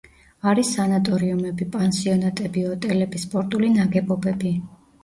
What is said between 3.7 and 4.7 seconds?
ნაგებობები.